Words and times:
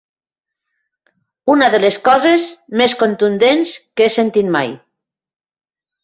Una 1.55 1.65
de 1.73 1.79
les 1.83 1.99
coses 2.07 2.47
més 2.81 2.95
contundents 3.01 3.73
que 4.01 4.05
he 4.07 4.13
sentit 4.15 4.49
mai. 4.57 4.73